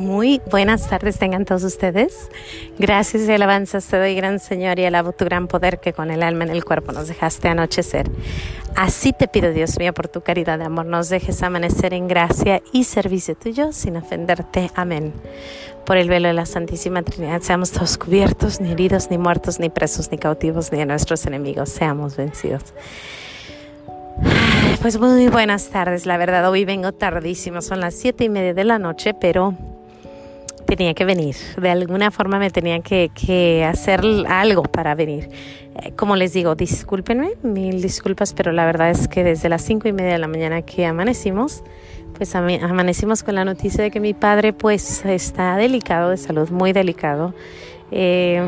[0.00, 2.30] Muy buenas tardes tengan todos ustedes.
[2.78, 6.22] Gracias y alabanzas te doy, gran Señor, y alabo tu gran poder que con el
[6.22, 8.10] alma en el cuerpo nos dejaste anochecer.
[8.74, 12.62] Así te pido, Dios mío, por tu caridad de amor, nos dejes amanecer en gracia
[12.72, 14.70] y servicio tuyo sin ofenderte.
[14.74, 15.12] Amén.
[15.84, 19.68] Por el velo de la Santísima Trinidad seamos todos cubiertos, ni heridos, ni muertos, ni
[19.68, 21.68] presos, ni cautivos, ni a nuestros enemigos.
[21.68, 22.72] Seamos vencidos.
[24.80, 28.64] Pues muy buenas tardes, la verdad hoy vengo tardísimo, son las siete y media de
[28.64, 29.54] la noche, pero
[30.76, 35.28] tenía que venir, de alguna forma me tenía que, hacer algo para venir.
[35.82, 39.88] Eh, como les digo, discúlpenme, mil disculpas, pero la verdad es que desde las cinco
[39.88, 41.64] y media de la mañana que amanecimos,
[42.14, 46.72] pues amanecimos con la noticia de que mi padre pues está delicado de salud, muy
[46.72, 47.34] delicado.
[47.90, 48.40] Eh,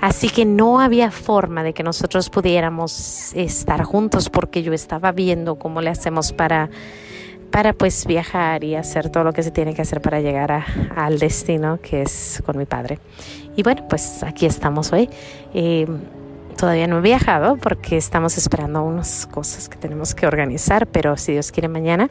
[0.00, 5.56] así que no había forma de que nosotros pudiéramos estar juntos porque yo estaba viendo
[5.56, 6.70] cómo le hacemos para
[7.54, 10.64] para pues viajar y hacer todo lo que se tiene que hacer para llegar
[10.96, 12.98] al destino que es con mi padre.
[13.54, 15.08] Y bueno, pues aquí estamos hoy.
[15.54, 15.86] Eh,
[16.56, 21.30] todavía no he viajado porque estamos esperando unas cosas que tenemos que organizar, pero si
[21.30, 22.10] Dios quiere mañana.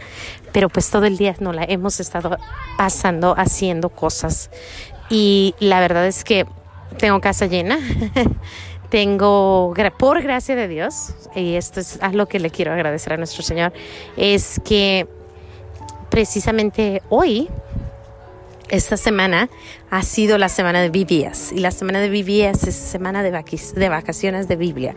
[0.53, 2.37] Pero pues todo el día no la hemos estado
[2.77, 4.49] pasando haciendo cosas
[5.09, 6.45] y la verdad es que
[6.99, 7.79] tengo casa llena.
[8.89, 13.43] tengo, por gracia de Dios, y esto es algo que le quiero agradecer a nuestro
[13.43, 13.73] Señor,
[14.15, 15.05] es que
[16.13, 17.49] precisamente hoy,
[18.69, 19.49] esta semana,
[19.89, 21.51] ha sido la semana de Biblias.
[21.51, 24.93] Y la semana de Biblias es semana de, de vacaciones de Biblia.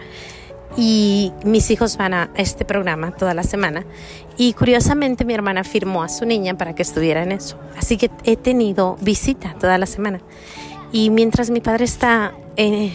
[0.76, 3.86] Y mis hijos van a este programa toda la semana.
[4.36, 7.58] Y curiosamente mi hermana firmó a su niña para que estuviera en eso.
[7.78, 10.20] Así que he tenido visita toda la semana.
[10.92, 12.34] Y mientras mi padre está...
[12.58, 12.92] Eh,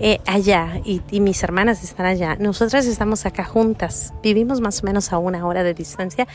[0.00, 2.36] eh, allá y, mis hermanas están allá.
[2.38, 6.28] Nosotras estamos acá juntas, vivimos más o menos a una hora de distancia.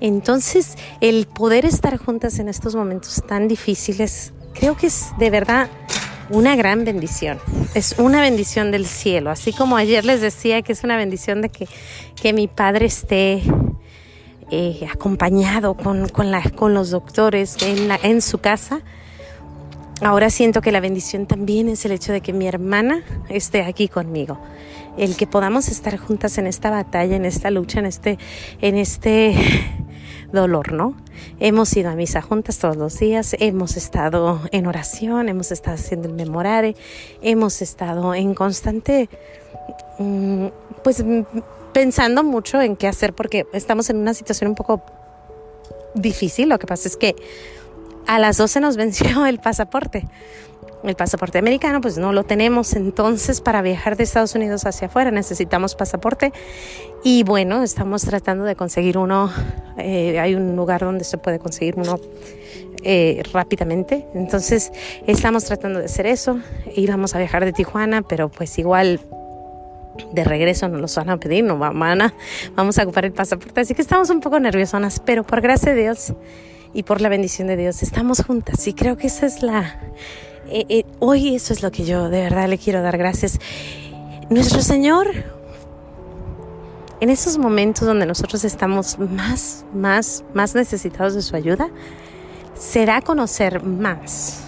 [0.00, 5.68] Entonces, el poder estar juntas en estos momentos tan difíciles, creo que es de verdad
[6.30, 7.40] una gran bendición.
[7.74, 9.30] Es una bendición del cielo.
[9.30, 11.66] Así como ayer les decía que es una bendición de que,
[12.14, 13.42] que mi padre esté
[14.52, 18.82] eh, acompañado con, con, los doctores en, en su casa
[20.02, 23.86] Ahora siento que la bendición también es el hecho de que mi hermana esté aquí
[23.86, 24.38] conmigo.
[24.96, 28.18] El que podamos estar juntas en esta batalla, en esta lucha, en este,
[28.62, 29.34] en este
[30.32, 30.94] dolor, ¿no?
[31.38, 36.08] Hemos ido a misa juntas todos los días, hemos estado en oración, hemos estado haciendo
[36.08, 36.76] el memorare,
[37.20, 39.10] hemos estado en constante,
[39.98, 40.46] mm,
[40.82, 41.04] pues
[41.74, 44.82] pensando mucho en qué hacer porque estamos en una situación un poco
[45.94, 46.48] difícil.
[46.48, 47.16] Lo que pasa es que
[48.06, 50.06] a las 12 nos venció el pasaporte.
[50.82, 55.10] El pasaporte americano pues no lo tenemos, entonces para viajar de Estados Unidos hacia afuera.
[55.10, 56.32] Necesitamos pasaporte.
[57.04, 59.30] Y bueno, estamos tratando de conseguir uno,
[59.78, 61.98] eh, hay un lugar donde se puede conseguir uno
[62.82, 64.72] eh, rápidamente, entonces
[65.06, 66.40] estamos tratando de hacer eso,
[66.74, 69.00] íbamos a viajar de Tijuana, pero pues igual
[70.12, 72.14] de regreso nos los van a pedir, no van a,
[72.54, 75.82] vamos a ocupar el pasaporte, así que estamos un poco nerviosonas, pero por gracia de
[75.82, 76.14] Dios
[76.72, 79.80] y por la bendición de Dios estamos juntas y creo que esa es la...
[80.48, 83.38] Eh, eh, hoy eso es lo que yo de verdad le quiero dar gracias.
[84.30, 85.08] Nuestro Señor,
[87.00, 91.68] en esos momentos donde nosotros estamos más, más, más necesitados de su ayuda,
[92.54, 94.42] será conocer más.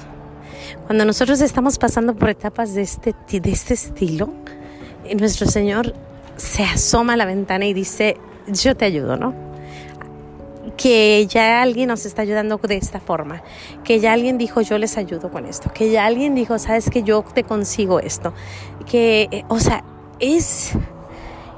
[0.86, 4.32] Cuando nosotros estamos pasando por etapas de este, de este estilo,
[5.04, 5.94] eh, nuestro Señor
[6.36, 8.16] se asoma a la ventana y dice,
[8.48, 9.51] yo te ayudo, ¿no?
[10.76, 13.42] Que ya alguien nos está ayudando de esta forma,
[13.84, 17.02] que ya alguien dijo yo les ayudo con esto, que ya alguien dijo, sabes que
[17.02, 18.32] yo te consigo esto,
[18.86, 19.84] que, o sea,
[20.20, 20.72] es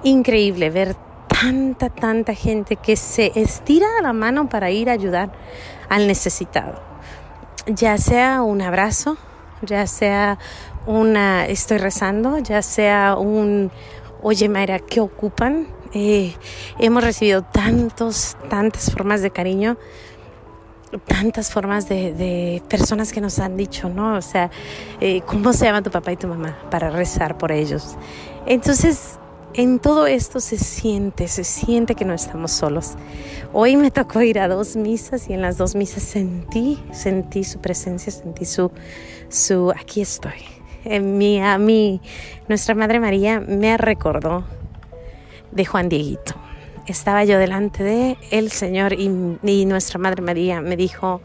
[0.03, 0.97] increíble ver
[1.29, 5.33] tanta, tanta gente que se estira la mano para ir a ayudar
[5.89, 6.81] al necesitado,
[7.67, 9.17] ya sea un abrazo,
[9.63, 10.39] ya sea
[10.87, 13.71] una estoy rezando, ya sea un
[14.23, 15.67] oye Mayra, ¿qué ocupan?
[15.95, 16.35] Eh,
[16.81, 19.79] hemos recibido tantos, tantas formas de cariño,
[21.07, 24.17] tantas formas de, personas que nos han dicho, ¿no?
[24.17, 24.51] O sea,
[25.01, 26.59] eh, ¿cómo se llama tu papá y tu mamá?
[26.71, 27.97] Para rezar por ellos.
[28.47, 29.19] Entonces,
[29.55, 32.95] en todo esto se siente, se siente que no estamos solos.
[33.53, 37.61] Hoy me tocó ir a dos misas y en las dos misas sentí, sentí su
[37.61, 38.73] presencia, sentí su,
[39.29, 40.43] su, aquí estoy.
[40.85, 42.01] En mi, a mí,
[42.49, 44.45] nuestra Madre María me recordó
[45.55, 46.35] de Juan Dieguito.
[46.87, 49.09] Estaba yo delante de el Señor y,
[49.65, 51.23] nuestra Madre María me dijo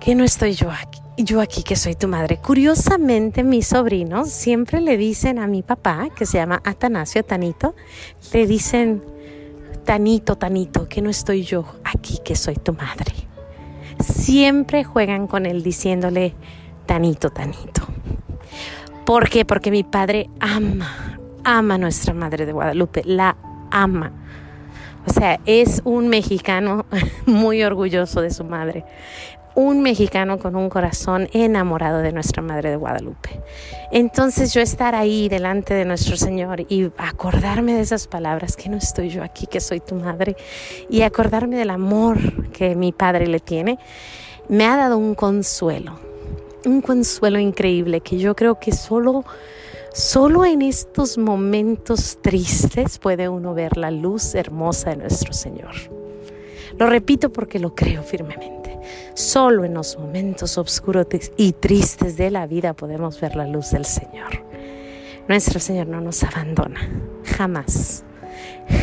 [0.00, 2.38] que no estoy yo aquí, yo aquí que soy tu madre.
[2.38, 7.76] Curiosamente, mis sobrinos siempre le dicen a mi papá, que se llama Atanasio Tanito,
[8.32, 9.02] le dicen,
[9.84, 13.12] Tanito, Tanito, que no estoy yo aquí, que soy tu madre.
[14.00, 16.34] siempre juegan con él diciéndole
[16.86, 17.82] tanito, tanito.
[19.04, 19.44] ¿Por qué?
[19.44, 23.36] Porque mi padre ama, ama nuestra Madre de Guadalupe, la
[23.70, 24.12] ama.
[25.06, 26.86] O sea, es un mexicano
[27.26, 28.84] muy orgulloso de su madre
[29.54, 33.40] un mexicano con un corazón enamorado de nuestra Madre de Guadalupe.
[33.92, 38.76] Entonces yo estar ahí delante de nuestro Señor y acordarme de esas palabras, que no
[38.76, 40.36] estoy yo aquí, que soy tu madre,
[40.90, 43.78] y acordarme del amor que mi Padre le tiene,
[44.48, 45.98] me ha dado un consuelo,
[46.66, 49.24] un consuelo increíble que yo creo que solo...
[49.94, 55.70] Solo en estos momentos tristes puede uno ver la luz hermosa de nuestro Señor.
[56.76, 58.76] Lo repito porque lo creo firmemente.
[59.14, 61.06] Solo en los momentos oscuros
[61.36, 64.44] y tristes de la vida podemos ver la luz del Señor.
[65.28, 66.80] Nuestro Señor no nos abandona,
[67.24, 68.02] jamás,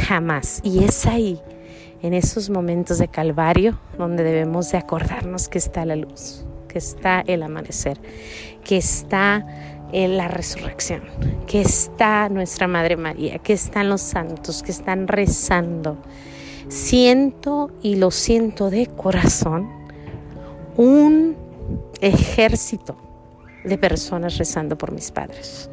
[0.07, 0.62] jamás.
[0.64, 1.42] Y es ahí,
[2.02, 7.22] en esos momentos de calvario, donde debemos de acordarnos que está la luz, que está
[7.28, 8.00] el amanecer,
[8.64, 9.46] que está
[9.92, 11.02] en la resurrección,
[11.48, 15.98] que está nuestra Madre María, que están los santos, que están rezando.
[16.68, 19.70] Siento y lo siento de corazón
[20.78, 21.36] un
[22.00, 22.96] ejército
[23.64, 25.70] de personas rezando por mis padres.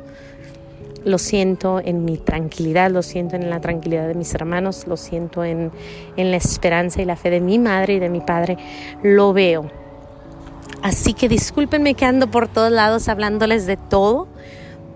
[1.04, 5.44] Lo siento en mi tranquilidad, lo siento en la tranquilidad de mis hermanos, lo siento
[5.44, 5.70] en,
[6.16, 8.58] en la esperanza y la fe de mi madre y de mi padre.
[9.02, 9.70] Lo veo.
[10.82, 14.28] Así que discúlpenme que ando por todos lados hablándoles de todo,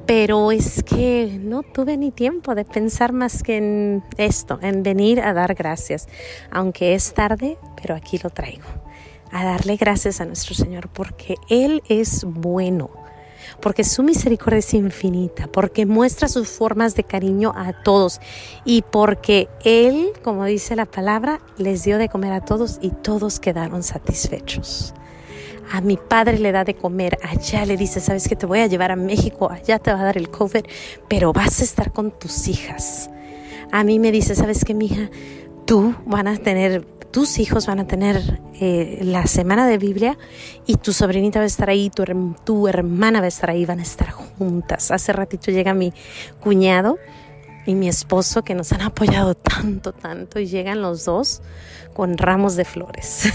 [0.06, 5.20] pero es que no tuve ni tiempo de pensar más que en esto, en venir
[5.20, 6.08] a dar gracias.
[6.50, 8.66] Aunque es tarde, pero aquí lo traigo
[9.32, 12.90] a darle gracias a nuestro Señor porque Él es bueno,
[13.60, 18.20] porque su misericordia es infinita, porque muestra sus formas de cariño a todos
[18.64, 23.40] y porque Él, como dice la palabra, les dio de comer a todos y todos
[23.40, 24.94] quedaron satisfechos.
[25.72, 28.66] A mi padre le da de comer, allá le dice, sabes que te voy a
[28.66, 30.64] llevar a México, allá te va a dar el COVID,
[31.08, 33.10] pero vas a estar con tus hijas.
[33.70, 35.10] A mí me dice, sabes que mi hija,
[35.64, 40.18] tú van a tener tus hijos van a tener eh, la semana de Biblia
[40.66, 42.04] y tu sobrinita va a estar ahí, tu,
[42.44, 44.90] tu hermana va a estar ahí, van a estar juntas.
[44.90, 45.92] Hace ratito llega mi
[46.40, 46.98] cuñado
[47.66, 51.42] y mi esposo que nos han apoyado tanto, tanto y llegan los dos
[51.92, 53.32] con ramos de flores.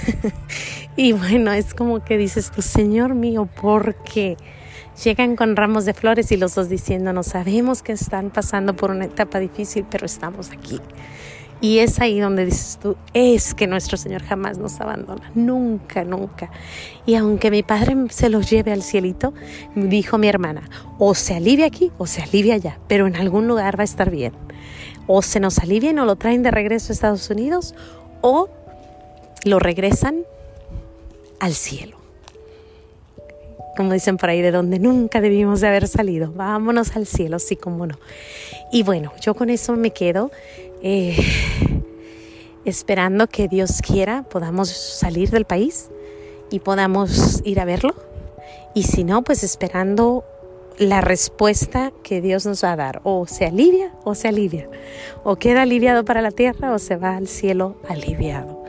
[0.96, 4.38] y bueno, es como que dices tú, Señor mío, ¿por qué?
[5.04, 9.06] Llegan con ramos de flores y los dos diciéndonos, sabemos que están pasando por una
[9.06, 10.82] etapa difícil, pero estamos aquí.
[11.60, 16.52] Y es ahí donde dices tú, es que nuestro Señor jamás nos abandona, nunca, nunca.
[17.06, 19.34] Y aunque mi Padre se los lleve al cielito,
[19.76, 20.70] dijo mi hermana,
[21.00, 24.12] o se alivia aquí o se alivia allá, pero en algún lugar va a estar
[24.12, 24.34] bien.
[25.08, 27.74] O se nos alivia y nos lo traen de regreso a Estados Unidos,
[28.22, 28.50] o
[29.44, 30.26] lo regresan
[31.40, 31.98] al cielo.
[33.76, 36.32] Como dicen por ahí, de donde nunca debimos de haber salido.
[36.34, 37.98] Vámonos al cielo, sí como no.
[38.72, 40.32] Y bueno, yo con eso me quedo.
[40.82, 41.18] Eh,
[42.66, 45.90] esperando que Dios quiera podamos salir del país
[46.52, 47.96] y podamos ir a verlo.
[48.74, 50.26] Y si no, pues esperando
[50.78, 53.02] la respuesta que Dios nos va a dar.
[53.04, 54.70] O se alivia o se alivia.
[55.24, 58.67] O queda aliviado para la tierra o se va al cielo aliviado.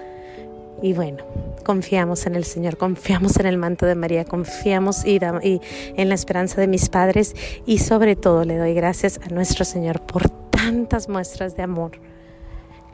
[0.83, 1.25] Y bueno,
[1.65, 5.61] confiamos en el Señor, confiamos en el manto de María, confiamos y, y
[5.97, 7.35] en la esperanza de mis padres
[7.67, 11.93] y sobre todo le doy gracias a nuestro Señor por tantas muestras de amor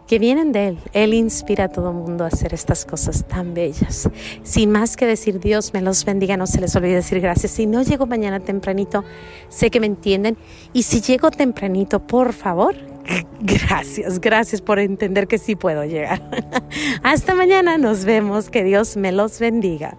[0.06, 0.78] que vienen de Él.
[0.92, 4.08] Él inspira a todo mundo a hacer estas cosas tan bellas.
[4.42, 7.52] Sin más que decir Dios me los bendiga, no se les olvide decir gracias.
[7.52, 9.04] Si no llego mañana tempranito,
[9.48, 10.36] sé que me entienden.
[10.72, 12.74] Y si llego tempranito, por favor,
[13.40, 16.22] gracias, gracias por entender que sí puedo llegar.
[17.02, 19.96] Hasta mañana, nos vemos, que Dios me los bendiga.